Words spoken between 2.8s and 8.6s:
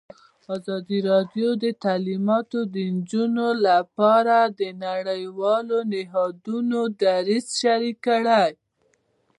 نجونو لپاره د نړیوالو نهادونو دریځ شریک کړی.